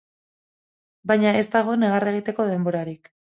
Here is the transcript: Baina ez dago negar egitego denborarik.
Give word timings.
Baina 1.11 1.33
ez 1.41 1.43
dago 1.57 1.75
negar 1.83 2.07
egitego 2.13 2.47
denborarik. 2.55 3.13